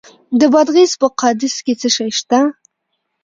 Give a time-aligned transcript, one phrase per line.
[0.39, 2.39] د بادغیس په قادس کې څه شی شته؟